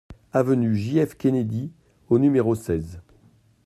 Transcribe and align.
Avenue 0.33 0.75
J 0.75 0.99
F 1.05 1.13
Kennedy 1.13 1.71
au 2.09 2.17
numéro 2.17 2.55
seize 2.55 3.01